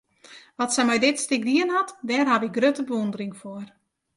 Wat 0.59 0.71
sy 0.75 0.83
mei 0.85 0.99
dit 1.03 1.17
stik 1.25 1.43
dien 1.49 1.69
hat, 1.75 1.89
dêr 2.09 2.27
haw 2.31 2.41
ik 2.47 2.55
grutte 2.57 2.83
bewûndering 2.87 3.33
foar. 3.41 3.67